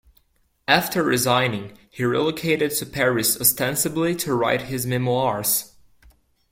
[0.67, 5.75] After resigning, he relocated to Paris ostensibly to write his memoirs.